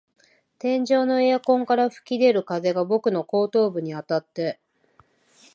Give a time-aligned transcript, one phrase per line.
[0.57, 4.59] 天井のエアコンから吹き出る風が僕の後頭部にあたって、